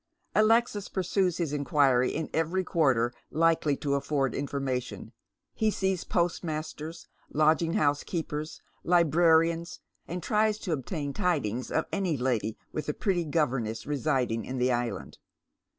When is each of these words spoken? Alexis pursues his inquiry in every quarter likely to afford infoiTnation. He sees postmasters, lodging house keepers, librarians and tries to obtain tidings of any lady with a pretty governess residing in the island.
Alexis 0.33 0.89
pursues 0.89 1.37
his 1.37 1.53
inquiry 1.53 2.09
in 2.09 2.27
every 2.33 2.63
quarter 2.63 3.13
likely 3.29 3.77
to 3.77 3.93
afford 3.93 4.33
infoiTnation. 4.33 5.11
He 5.53 5.69
sees 5.69 6.05
postmasters, 6.05 7.07
lodging 7.31 7.73
house 7.73 8.03
keepers, 8.03 8.63
librarians 8.83 9.79
and 10.07 10.23
tries 10.23 10.57
to 10.57 10.71
obtain 10.71 11.13
tidings 11.13 11.69
of 11.69 11.85
any 11.91 12.17
lady 12.17 12.57
with 12.73 12.89
a 12.89 12.95
pretty 12.95 13.25
governess 13.25 13.85
residing 13.85 14.43
in 14.43 14.57
the 14.57 14.71
island. 14.71 15.19